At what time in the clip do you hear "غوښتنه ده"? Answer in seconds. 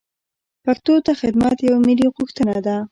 2.15-2.75